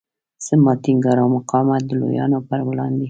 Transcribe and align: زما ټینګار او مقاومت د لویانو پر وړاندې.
زما 0.45 0.73
ټینګار 0.83 1.17
او 1.23 1.27
مقاومت 1.37 1.81
د 1.85 1.91
لویانو 2.01 2.39
پر 2.47 2.59
وړاندې. 2.67 2.99